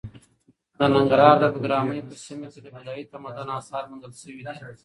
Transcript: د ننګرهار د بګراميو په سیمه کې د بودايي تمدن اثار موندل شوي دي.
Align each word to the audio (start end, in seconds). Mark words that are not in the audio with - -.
د 0.77 0.81
ننګرهار 0.93 1.35
د 1.39 1.45
بګراميو 1.53 2.07
په 2.09 2.15
سیمه 2.25 2.47
کې 2.53 2.59
د 2.61 2.67
بودايي 2.75 3.03
تمدن 3.13 3.47
اثار 3.59 3.83
موندل 3.89 4.13
شوي 4.21 4.41
دي. 4.47 4.55